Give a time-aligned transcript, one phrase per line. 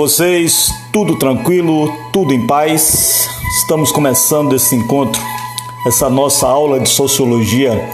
[0.00, 0.72] Vocês?
[0.90, 3.28] Tudo tranquilo, tudo em paz?
[3.58, 5.20] Estamos começando esse encontro,
[5.86, 7.86] essa nossa aula de sociologia,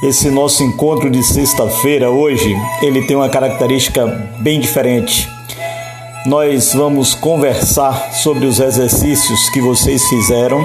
[0.00, 4.06] esse nosso encontro de sexta-feira hoje, ele tem uma característica
[4.38, 5.28] bem diferente.
[6.24, 10.64] Nós vamos conversar sobre os exercícios que vocês fizeram.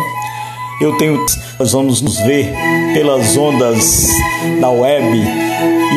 [0.79, 1.19] Eu tenho,
[1.57, 2.53] nós vamos nos ver
[2.93, 4.07] pelas ondas
[4.61, 5.17] da web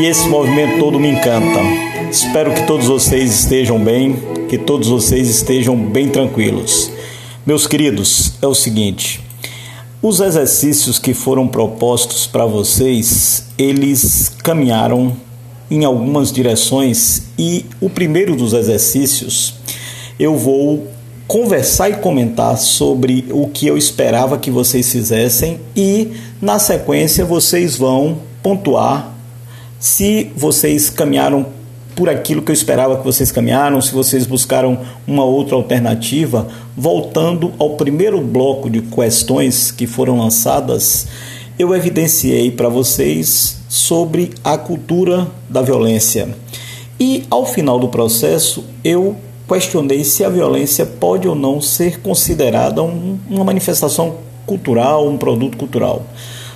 [0.00, 1.87] e esse movimento todo me encanta.
[2.10, 4.16] Espero que todos vocês estejam bem,
[4.48, 6.90] que todos vocês estejam bem tranquilos.
[7.44, 9.20] Meus queridos, é o seguinte:
[10.00, 15.14] os exercícios que foram propostos para vocês, eles caminharam
[15.70, 19.54] em algumas direções e o primeiro dos exercícios
[20.18, 20.88] eu vou
[21.26, 27.76] conversar e comentar sobre o que eu esperava que vocês fizessem e na sequência vocês
[27.76, 29.14] vão pontuar
[29.78, 31.57] se vocês caminharam
[31.98, 36.46] por aquilo que eu esperava que vocês caminharam, se vocês buscaram uma outra alternativa.
[36.76, 41.08] Voltando ao primeiro bloco de questões que foram lançadas,
[41.58, 46.28] eu evidenciei para vocês sobre a cultura da violência.
[47.00, 49.16] E ao final do processo, eu
[49.48, 55.58] questionei se a violência pode ou não ser considerada um, uma manifestação cultural, um produto
[55.58, 56.06] cultural.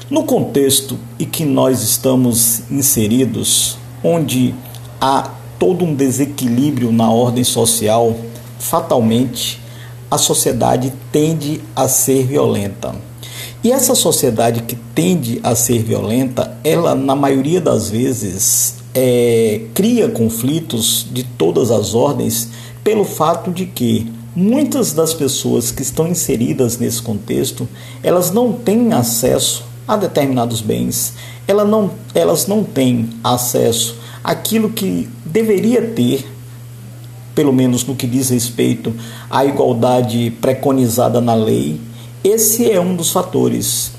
[0.09, 4.55] No contexto em que nós estamos inseridos, onde
[5.03, 8.17] há todo um desequilíbrio na ordem social,
[8.61, 9.61] fatalmente
[10.09, 12.95] a sociedade tende a ser violenta.
[13.65, 20.09] E essa sociedade que tende a ser violenta, ela na maioria das vezes é, cria
[20.09, 22.49] conflitos de todas as ordens
[22.85, 27.69] pelo fato de que muitas das pessoas que estão inseridas nesse contexto,
[28.03, 31.15] elas não têm acesso a determinados bens,
[31.47, 36.27] elas não, elas não têm acesso aquilo que deveria ter,
[37.35, 38.95] pelo menos no que diz respeito
[39.31, 41.81] à igualdade preconizada na lei,
[42.23, 43.93] esse é um dos fatores.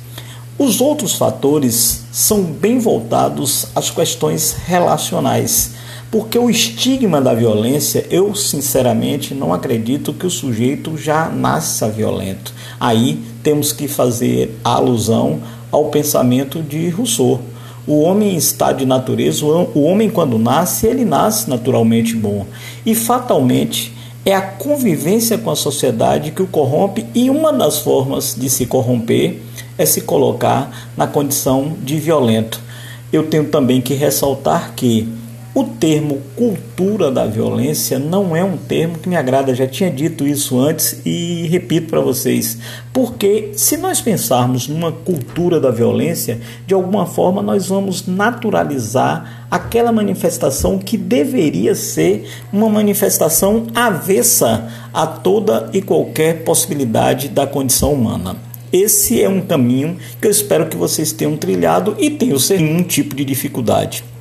[0.57, 5.71] Os outros fatores são bem voltados às questões relacionais,
[6.11, 12.53] porque o estigma da violência, eu sinceramente não acredito que o sujeito já nasça violento.
[12.79, 15.41] Aí temos que fazer alusão
[15.71, 17.41] ao pensamento de Rousseau
[17.85, 22.45] o homem está de natureza, o homem quando nasce, ele nasce naturalmente bom.
[22.85, 23.93] E fatalmente
[24.25, 28.65] é a convivência com a sociedade que o corrompe, e uma das formas de se
[28.65, 29.41] corromper
[29.77, 32.61] é se colocar na condição de violento.
[33.11, 35.07] Eu tenho também que ressaltar que
[35.55, 40.27] o termo cultura da violência não é um termo que me agrada, já tinha dito
[40.27, 42.57] isso antes e repito para vocês.
[42.91, 49.91] Porque se nós pensarmos numa cultura da violência, de alguma forma nós vamos naturalizar aquela
[49.91, 58.37] manifestação que deveria ser uma manifestação avessa a toda e qualquer possibilidade da condição humana.
[58.71, 63.15] Esse é um caminho que eu espero que vocês tenham trilhado e tenham nenhum tipo
[63.15, 64.12] de dificuldade.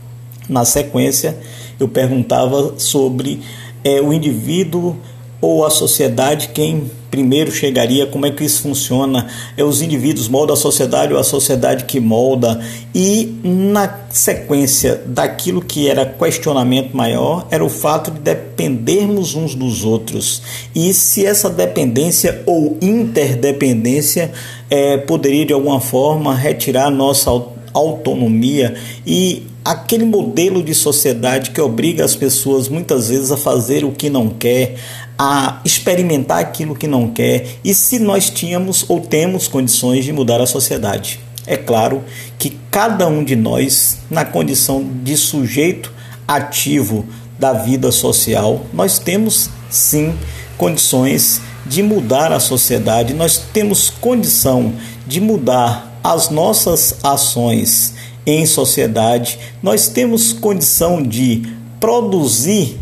[0.49, 1.39] Na sequência,
[1.79, 3.41] eu perguntava sobre
[3.85, 4.97] é, o indivíduo
[5.41, 9.27] ou a sociedade, quem primeiro chegaria, como é que isso funciona,
[9.57, 12.59] é os indivíduos moldam a sociedade ou a sociedade que molda,
[12.95, 19.85] e na sequência daquilo que era questionamento maior, era o fato de dependermos uns dos
[19.85, 20.43] outros,
[20.75, 24.33] e se essa dependência ou interdependência
[24.71, 27.31] é, poderia de alguma forma retirar nossa
[27.75, 28.75] autonomia
[29.07, 34.11] e aquele modelo de sociedade que obriga as pessoas muitas vezes a fazer o que
[34.11, 34.77] não quer,
[35.19, 40.41] a experimentar aquilo que não quer, e se nós tínhamos ou temos condições de mudar
[40.41, 41.21] a sociedade.
[41.47, 42.05] É claro
[42.39, 45.93] que cada um de nós, na condição de sujeito
[46.27, 47.05] ativo
[47.39, 50.15] da vida social, nós temos sim
[50.57, 54.73] condições de mudar a sociedade, nós temos condição
[55.07, 57.95] de mudar as nossas ações
[58.27, 61.43] em sociedade, nós temos condição de
[61.81, 62.79] produzir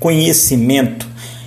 [0.00, 1.06] conhecimento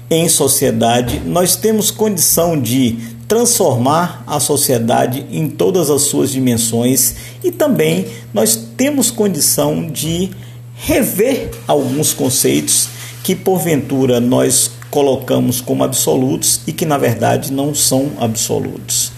[0.10, 7.51] em sociedade, nós temos condição de transformar a sociedade em todas as suas dimensões e
[7.51, 10.31] também nós temos condição de
[10.75, 12.89] rever alguns conceitos
[13.24, 19.12] que porventura nós colocamos como absolutos e que na verdade não são absolutos.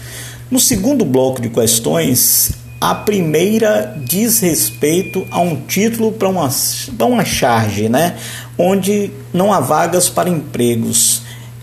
[0.50, 2.52] No segundo bloco de questões,
[2.82, 6.50] a primeira diz respeito a um título para uma,
[6.98, 8.16] para uma charge, né?
[8.58, 11.22] onde não há vagas para empregos.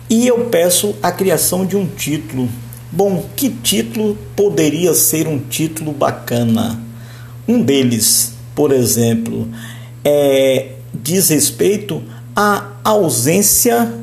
[0.10, 2.48] E eu peço a criação de um título.
[2.90, 6.80] Bom, que título poderia ser um título bacana?
[7.46, 9.46] Um deles, por exemplo,
[10.06, 12.02] é, diz respeito
[12.34, 13.94] à ausência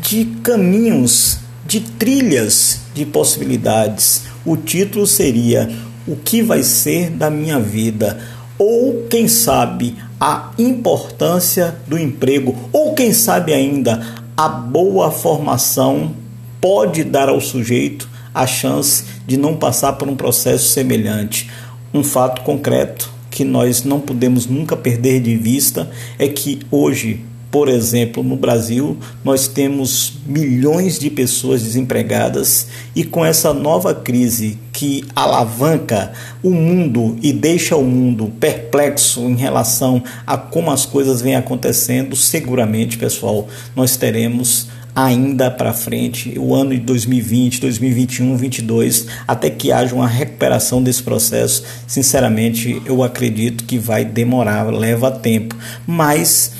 [0.00, 4.22] de caminhos, de trilhas de possibilidades.
[4.42, 5.68] O título seria
[6.06, 8.18] O que vai ser da minha vida?
[8.58, 14.06] Ou, quem sabe, a importância do emprego, ou quem sabe ainda,
[14.36, 16.14] a boa formação
[16.60, 21.50] pode dar ao sujeito a chance de não passar por um processo semelhante.
[21.92, 27.68] Um fato concreto que nós não podemos nunca perder de vista é que hoje por
[27.68, 35.04] exemplo, no Brasil, nós temos milhões de pessoas desempregadas e com essa nova crise que
[35.14, 36.12] alavanca
[36.42, 42.14] o mundo e deixa o mundo perplexo em relação a como as coisas vêm acontecendo,
[42.16, 49.70] seguramente, pessoal, nós teremos ainda para frente, o ano de 2020, 2021, 2022, até que
[49.70, 51.62] haja uma recuperação desse processo.
[51.86, 55.54] Sinceramente, eu acredito que vai demorar, leva tempo,
[55.86, 56.52] mas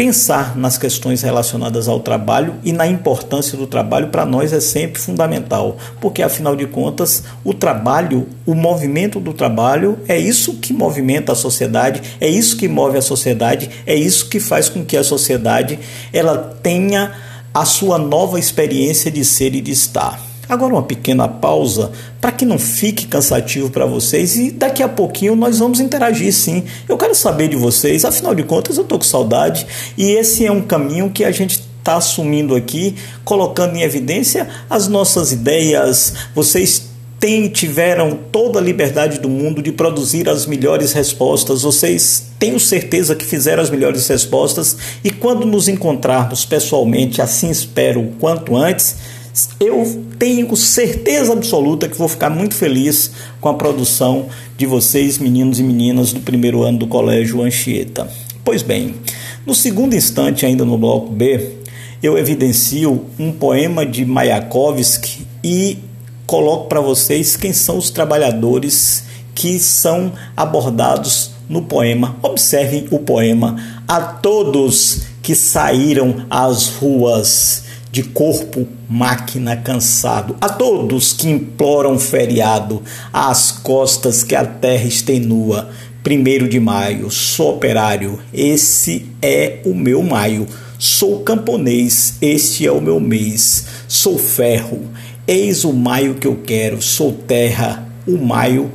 [0.00, 4.98] pensar nas questões relacionadas ao trabalho e na importância do trabalho para nós é sempre
[4.98, 11.32] fundamental, porque afinal de contas, o trabalho, o movimento do trabalho é isso que movimenta
[11.32, 15.04] a sociedade, é isso que move a sociedade, é isso que faz com que a
[15.04, 15.78] sociedade
[16.14, 17.12] ela tenha
[17.52, 20.29] a sua nova experiência de ser e de estar.
[20.50, 25.36] Agora uma pequena pausa para que não fique cansativo para vocês e daqui a pouquinho
[25.36, 26.64] nós vamos interagir sim.
[26.88, 29.64] Eu quero saber de vocês, afinal de contas eu tô com saudade
[29.96, 34.88] e esse é um caminho que a gente está assumindo aqui, colocando em evidência as
[34.88, 36.14] nossas ideias.
[36.34, 36.90] Vocês
[37.52, 41.62] tiveram toda a liberdade do mundo de produzir as melhores respostas.
[41.62, 48.00] Vocês tenho certeza que fizeram as melhores respostas e quando nos encontrarmos pessoalmente, assim espero
[48.00, 49.19] o quanto antes
[49.58, 53.10] eu tenho certeza absoluta que vou ficar muito feliz
[53.40, 54.26] com a produção
[54.56, 58.08] de vocês, meninos e meninas do primeiro ano do Colégio Anchieta.
[58.44, 58.94] Pois bem,
[59.46, 61.56] no segundo instante, ainda no bloco B,
[62.02, 65.78] eu evidencio um poema de Mayakovsky e
[66.26, 69.04] coloco para vocês quem são os trabalhadores
[69.34, 72.16] que são abordados no poema.
[72.22, 73.56] Observem o poema.
[73.86, 82.82] A todos que saíram às ruas de corpo, máquina cansado, a todos que imploram feriado,
[83.12, 85.70] às costas que a terra estenua.
[86.02, 90.44] Primeiro de maio, sou operário, esse é o meu maio.
[90.76, 93.66] Sou camponês, este é o meu mês.
[93.86, 94.80] Sou ferro,
[95.24, 96.82] eis o maio que eu quero.
[96.82, 98.72] Sou terra, o maio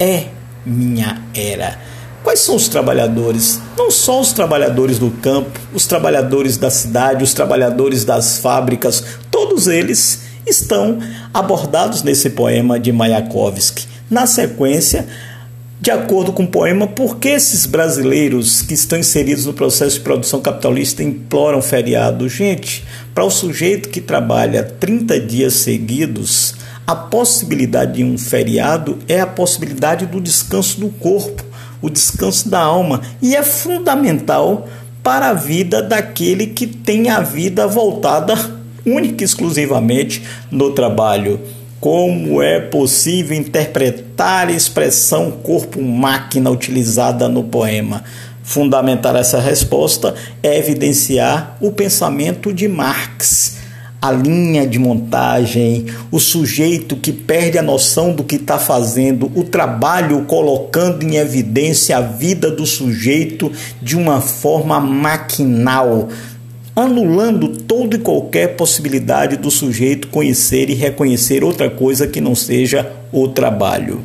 [0.00, 0.28] é
[0.66, 1.78] minha era.
[2.24, 3.60] Quais são os trabalhadores?
[3.76, 9.68] Não só os trabalhadores do campo, os trabalhadores da cidade, os trabalhadores das fábricas, todos
[9.68, 10.98] eles estão
[11.34, 13.86] abordados nesse poema de Mayakovsky.
[14.10, 15.06] Na sequência,
[15.78, 20.02] de acordo com o poema, por que esses brasileiros que estão inseridos no processo de
[20.02, 22.26] produção capitalista imploram feriado?
[22.26, 26.54] Gente, para o sujeito que trabalha 30 dias seguidos,
[26.86, 31.52] a possibilidade de um feriado é a possibilidade do descanso do corpo
[31.84, 34.66] o descanso da alma e é fundamental
[35.02, 38.34] para a vida daquele que tem a vida voltada
[38.86, 41.38] única e exclusivamente no trabalho.
[41.78, 48.02] Como é possível interpretar a expressão corpo-máquina utilizada no poema?
[48.42, 53.58] Fundamentar essa resposta é evidenciar o pensamento de Marx
[54.04, 59.44] a linha de montagem, o sujeito que perde a noção do que está fazendo, o
[59.44, 66.10] trabalho colocando em evidência a vida do sujeito de uma forma maquinal,
[66.76, 72.92] anulando toda e qualquer possibilidade do sujeito conhecer e reconhecer outra coisa que não seja
[73.10, 74.02] o trabalho.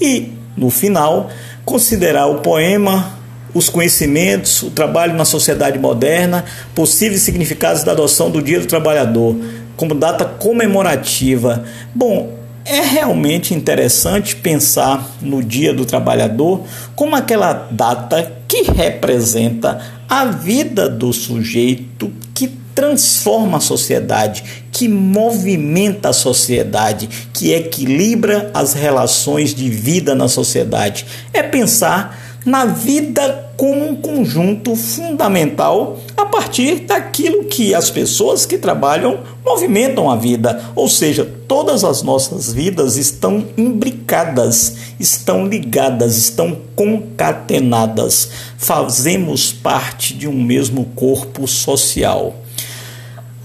[0.00, 1.28] E, no final,
[1.66, 3.18] considerar o poema
[3.54, 6.44] os conhecimentos, o trabalho na sociedade moderna,
[6.74, 9.36] possíveis significados da adoção do Dia do Trabalhador
[9.76, 11.64] como data comemorativa.
[11.94, 16.62] Bom, é realmente interessante pensar no Dia do Trabalhador
[16.96, 26.08] como aquela data que representa a vida do sujeito que transforma a sociedade, que movimenta
[26.08, 31.06] a sociedade, que equilibra as relações de vida na sociedade.
[31.32, 38.58] É pensar na vida como um conjunto fundamental a partir daquilo que as pessoas que
[38.58, 46.56] trabalham movimentam a vida, ou seja, todas as nossas vidas estão imbricadas, estão ligadas, estão
[46.74, 48.30] concatenadas.
[48.58, 52.34] Fazemos parte de um mesmo corpo social.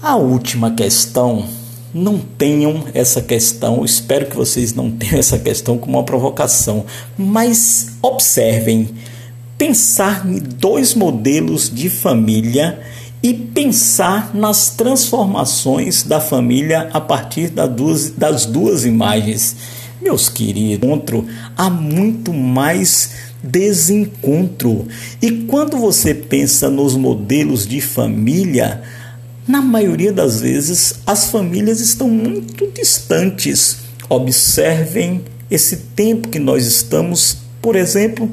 [0.02, 1.46] A última questão,
[1.92, 6.84] não tenham essa questão, espero que vocês não tenham essa questão como uma provocação,
[7.18, 8.88] mas observem
[9.58, 12.80] pensar em dois modelos de família
[13.22, 19.56] e pensar nas transformações da família a partir das duas, das duas imagens.
[20.00, 23.10] Meus queridos, encontro há muito mais
[23.42, 24.86] desencontro.
[25.20, 28.82] E quando você pensa nos modelos de família,
[29.46, 33.78] na maioria das vezes as famílias estão muito distantes.
[34.08, 38.30] Observem esse tempo que nós estamos, por exemplo,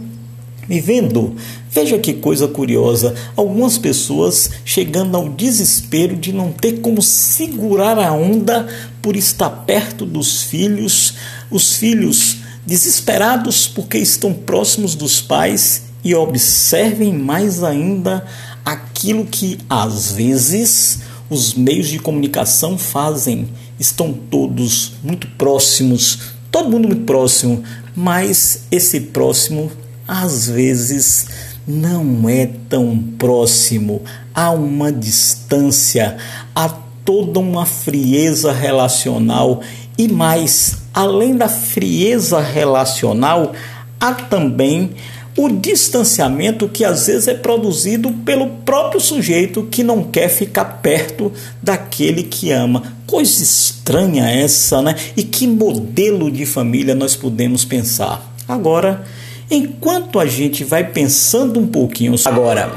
[0.68, 1.36] vivendo.
[1.72, 8.12] Veja que coisa curiosa, algumas pessoas chegando ao desespero de não ter como segurar a
[8.12, 8.68] onda
[9.02, 11.14] por estar perto dos filhos,
[11.50, 18.26] os filhos desesperados porque estão próximos dos pais e observem mais ainda
[18.68, 23.48] aquilo que às vezes os meios de comunicação fazem.
[23.80, 26.20] Estão todos muito próximos,
[26.52, 27.64] todo mundo muito próximo,
[27.96, 29.72] mas esse próximo
[30.06, 31.28] às vezes
[31.66, 34.02] não é tão próximo,
[34.36, 36.18] há uma distância,
[36.54, 36.68] há
[37.06, 39.62] toda uma frieza relacional
[39.98, 43.54] e mais, além da frieza relacional,
[43.98, 44.92] há também
[45.38, 51.32] o distanciamento que às vezes é produzido pelo próprio sujeito que não quer ficar perto
[51.62, 52.84] daquele que ama.
[53.06, 54.96] Coisa estranha essa, né?
[55.16, 58.34] E que modelo de família nós podemos pensar?
[58.48, 59.06] Agora,
[59.50, 62.70] Enquanto a gente vai pensando um pouquinho agora.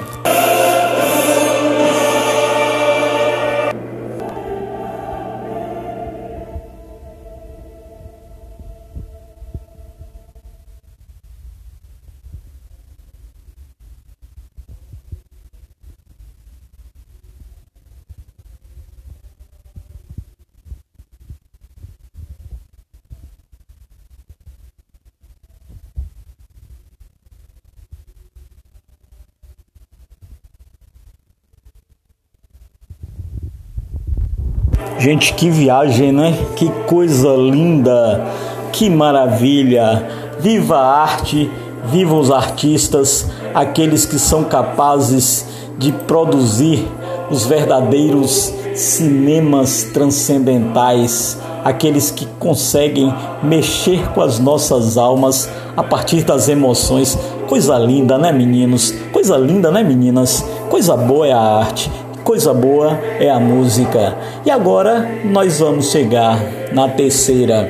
[35.00, 36.36] Gente, que viagem, né?
[36.54, 38.22] Que coisa linda,
[38.70, 40.06] que maravilha!
[40.38, 41.50] Viva a arte,
[41.86, 45.46] viva os artistas, aqueles que são capazes
[45.78, 46.86] de produzir
[47.30, 53.10] os verdadeiros cinemas transcendentais, aqueles que conseguem
[53.42, 57.18] mexer com as nossas almas a partir das emoções.
[57.48, 58.94] Coisa linda, né, meninos?
[59.10, 60.44] Coisa linda, né, meninas?
[60.68, 61.90] Coisa boa é a arte
[62.30, 64.16] coisa boa é a música.
[64.46, 66.40] E agora nós vamos chegar
[66.72, 67.68] na terceira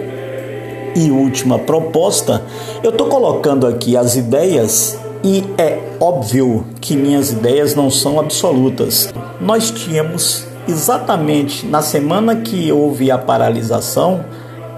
[0.94, 2.42] e última proposta.
[2.82, 9.10] Eu estou colocando aqui as ideias e é óbvio que minhas ideias não são absolutas.
[9.40, 14.22] Nós tínhamos exatamente na semana que houve a paralisação,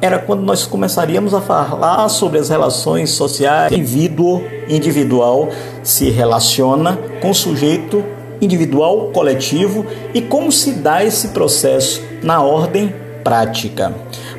[0.00, 3.72] era quando nós começaríamos a falar sobre as relações sociais.
[3.72, 5.48] O indivíduo individual
[5.82, 12.92] se relaciona com o sujeito individual, coletivo e como se dá esse processo na ordem
[13.22, 13.94] prática.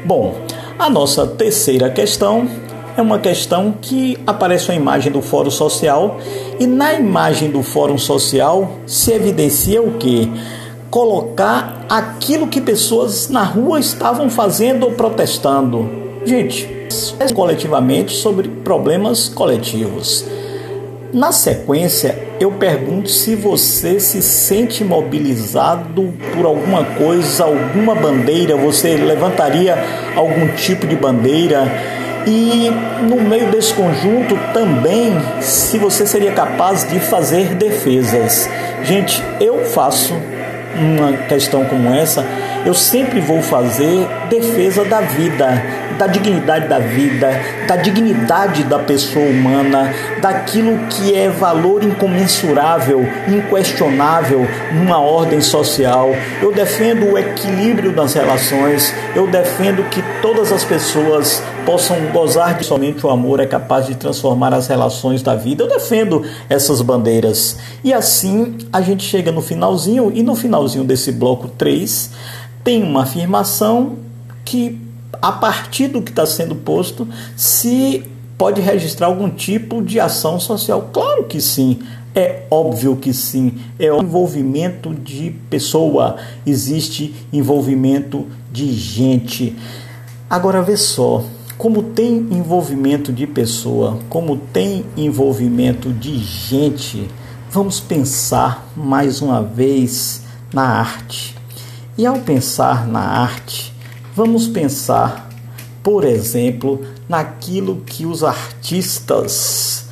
[0.05, 0.35] Bom,
[0.77, 2.47] a nossa terceira questão
[2.95, 6.19] é uma questão que aparece a imagem do Fórum Social
[6.59, 10.29] e na imagem do Fórum Social se evidencia o que?
[10.91, 15.89] Colocar aquilo que pessoas na rua estavam fazendo ou protestando.
[16.23, 16.69] Gente,
[17.33, 20.23] coletivamente sobre problemas coletivos.
[21.13, 28.97] Na sequência, eu pergunto se você se sente mobilizado por alguma coisa, alguma bandeira, você
[28.97, 29.77] levantaria
[30.15, 31.71] algum tipo de bandeira?
[32.25, 32.71] E
[33.07, 38.49] no meio desse conjunto também, se você seria capaz de fazer defesas.
[38.83, 40.15] Gente, eu faço
[40.75, 42.25] uma questão como essa,
[42.65, 45.61] eu sempre vou fazer defesa da vida,
[45.97, 47.29] da dignidade da vida,
[47.67, 56.15] da dignidade da pessoa humana, daquilo que é valor incomensurável, inquestionável numa ordem social.
[56.41, 62.65] Eu defendo o equilíbrio das relações, eu defendo que todas as pessoas possam gozar de
[62.65, 65.63] somente o amor é capaz de transformar as relações da vida.
[65.63, 67.57] Eu defendo essas bandeiras.
[67.83, 72.11] E assim a gente chega no finalzinho, e no finalzinho desse bloco 3
[72.63, 73.97] tem uma afirmação
[74.45, 74.79] que,
[75.21, 78.03] a partir do que está sendo posto, se
[78.37, 80.89] pode registrar algum tipo de ação social.
[80.93, 81.79] Claro que sim.
[82.15, 83.57] É óbvio que sim.
[83.79, 89.55] É o envolvimento de pessoa, existe envolvimento de gente.
[90.29, 91.23] Agora vê só,
[91.57, 97.07] como tem envolvimento de pessoa, como tem envolvimento de gente,
[97.51, 101.35] vamos pensar mais uma vez na arte.
[101.97, 103.73] E ao pensar na arte,
[104.15, 105.29] vamos pensar,
[105.83, 109.87] por exemplo, naquilo que os artistas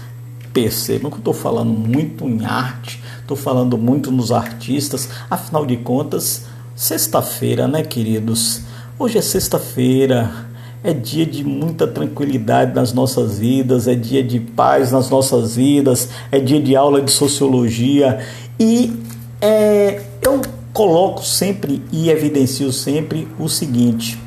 [0.51, 5.77] percebam que eu estou falando muito em arte, estou falando muito nos artistas, afinal de
[5.77, 8.61] contas, sexta-feira, né, queridos?
[8.97, 10.50] Hoje é sexta-feira,
[10.83, 16.09] é dia de muita tranquilidade nas nossas vidas, é dia de paz nas nossas vidas,
[16.31, 18.19] é dia de aula de sociologia
[18.59, 18.91] e
[19.39, 20.41] é, eu
[20.73, 24.19] coloco sempre e evidencio sempre o seguinte: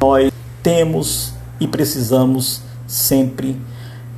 [0.00, 0.30] nós
[0.62, 3.56] temos e precisamos sempre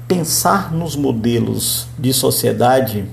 [0.09, 3.05] pensar nos modelos de sociedade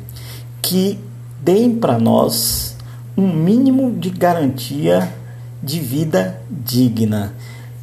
[0.61, 0.99] que
[1.41, 2.75] deem para nós
[3.15, 5.13] um mínimo de garantia
[5.61, 7.33] de vida digna.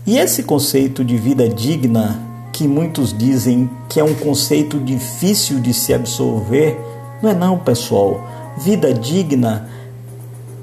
[0.08, 2.18] E esse conceito de vida digna,
[2.50, 6.80] que muitos dizem que é um conceito difícil de se absorver,
[7.22, 8.26] não é não, pessoal.
[8.56, 9.68] Vida digna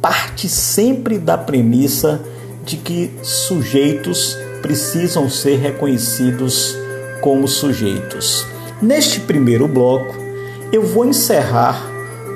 [0.01, 2.19] parte sempre da premissa
[2.65, 6.75] de que sujeitos precisam ser reconhecidos
[7.21, 8.47] como sujeitos.
[8.81, 10.15] Neste primeiro bloco,
[10.71, 11.85] eu vou encerrar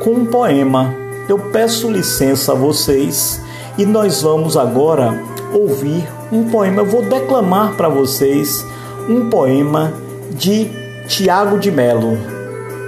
[0.04, 0.94] com um poema.
[1.28, 3.42] Eu peço licença a vocês
[3.80, 5.20] e nós vamos agora
[5.52, 6.82] ouvir um poema.
[6.82, 8.66] Eu vou declamar para vocês
[9.08, 9.94] um poema
[10.32, 10.70] de
[11.08, 12.18] Tiago de Melo.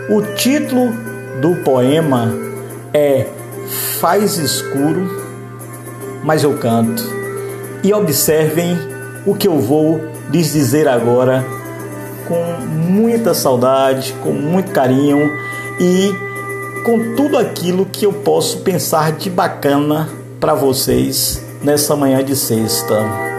[0.10, 0.92] O título
[1.42, 2.34] do poema
[2.94, 3.28] é
[4.00, 5.10] Faz escuro,
[6.24, 7.04] mas eu canto.
[7.84, 8.78] E observem
[9.26, 11.46] o que eu vou lhes dizer agora
[12.28, 15.30] com muita saudade, com muito carinho
[15.80, 16.14] e
[16.86, 23.31] com tudo aquilo que eu posso pensar de bacana para vocês nessa manhã de sexta.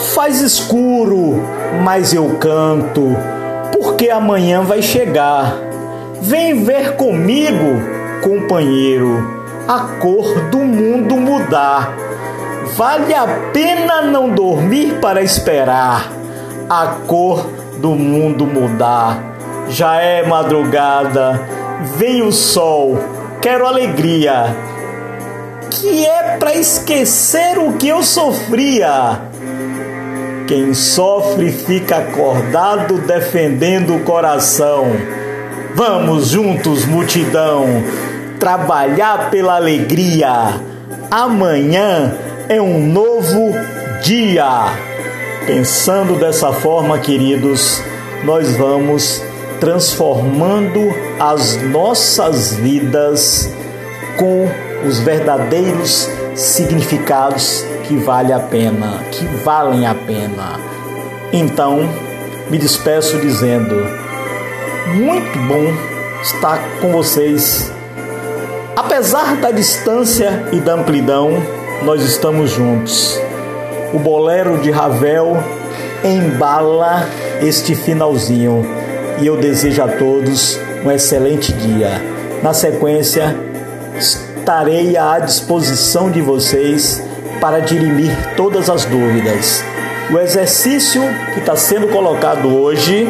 [0.00, 1.42] Faz escuro,
[1.84, 3.14] mas eu canto,
[3.70, 5.54] porque amanhã vai chegar.
[6.22, 7.80] Vem ver comigo,
[8.22, 9.22] companheiro,
[9.68, 11.94] a cor do mundo mudar.
[12.76, 16.10] Vale a pena não dormir para esperar
[16.68, 17.46] a cor
[17.78, 19.18] do mundo mudar.
[19.68, 21.40] Já é madrugada,
[21.96, 22.98] vem o sol,
[23.40, 24.56] quero alegria,
[25.70, 29.29] que é para esquecer o que eu sofria.
[30.50, 34.84] Quem sofre fica acordado defendendo o coração.
[35.76, 37.66] Vamos juntos, multidão,
[38.40, 40.60] trabalhar pela alegria.
[41.08, 42.16] Amanhã
[42.48, 43.52] é um novo
[44.02, 44.74] dia.
[45.46, 47.80] Pensando dessa forma, queridos,
[48.24, 49.22] nós vamos
[49.60, 50.80] transformando
[51.20, 53.48] as nossas vidas
[54.18, 54.48] com
[54.84, 60.60] os verdadeiros significados que vale a pena, que valem a pena.
[61.32, 61.88] Então,
[62.50, 63.74] me despeço dizendo:
[64.94, 65.72] muito bom
[66.22, 67.72] estar com vocês.
[68.76, 71.42] Apesar da distância e da amplidão,
[71.82, 73.20] nós estamos juntos
[73.92, 75.36] o bolero de Ravel
[76.04, 77.06] embala
[77.42, 78.64] este finalzinho
[79.20, 81.90] e eu desejo a todos um excelente dia.
[82.42, 83.36] Na sequência,
[84.40, 87.02] estarei à disposição de vocês
[87.40, 89.62] para dirimir todas as dúvidas.
[90.10, 93.06] O exercício que está sendo colocado hoje,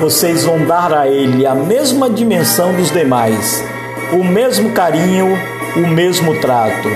[0.00, 3.62] vocês vão dar a ele a mesma dimensão dos demais,
[4.12, 5.26] o mesmo carinho,
[5.76, 6.88] o mesmo trato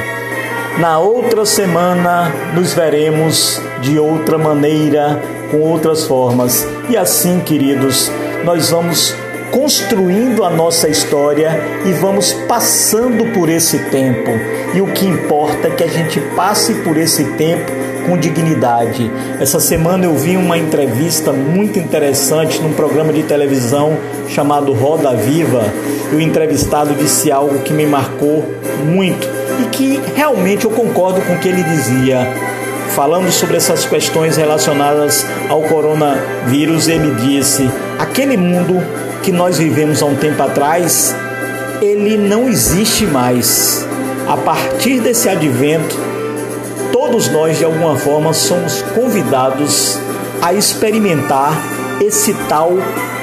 [0.79, 6.67] na outra semana nos veremos de outra maneira, com outras formas.
[6.89, 8.11] E assim, queridos,
[8.43, 9.15] nós vamos
[9.53, 14.31] construindo a nossa história e vamos passando por esse tempo.
[14.75, 17.71] E o que importa é que a gente passe por esse tempo
[18.07, 19.11] com dignidade.
[19.39, 23.97] Essa semana eu vi uma entrevista muito interessante num programa de televisão
[24.29, 25.63] chamado Roda Viva.
[26.11, 28.45] E o entrevistado disse algo que me marcou
[28.85, 29.29] muito
[29.61, 32.27] e que realmente eu concordo com o que ele dizia.
[32.95, 38.83] Falando sobre essas questões relacionadas ao coronavírus, ele disse: aquele mundo
[39.23, 41.15] que nós vivemos há um tempo atrás,
[41.81, 43.87] ele não existe mais.
[44.29, 45.97] A partir desse advento,
[46.93, 49.99] todos nós de alguma forma somos convidados
[50.41, 51.53] a experimentar
[52.01, 52.73] esse tal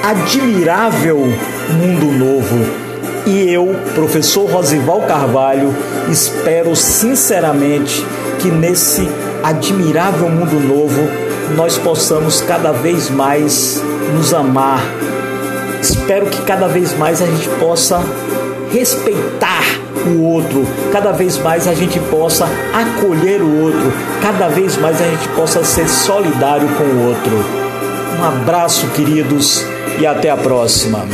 [0.02, 2.90] admirável mundo novo
[3.26, 5.74] e eu, professor Rosival Carvalho,
[6.08, 8.04] espero sinceramente
[8.40, 9.06] que nesse
[9.42, 11.00] admirável mundo novo
[11.54, 13.82] nós possamos cada vez mais
[14.14, 14.82] nos amar,
[15.80, 18.02] espero que cada vez mais a gente possa
[18.72, 19.62] respeitar
[20.06, 25.04] o outro, cada vez mais a gente possa acolher o outro, cada vez mais a
[25.04, 27.44] gente possa ser solidário com o outro.
[28.18, 29.64] Um abraço, queridos,
[29.98, 31.06] e até a próxima.